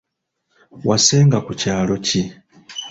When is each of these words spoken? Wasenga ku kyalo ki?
Wasenga 0.87 1.37
ku 1.45 1.51
kyalo 1.61 1.95
ki? 2.05 2.21